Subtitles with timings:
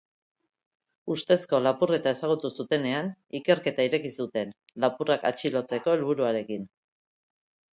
[1.15, 3.11] Ustezko lapurreta ezagutu zutenean,
[3.41, 6.67] ikerketa ireki zuten, lapurrak atxilotzeko helburuarekin.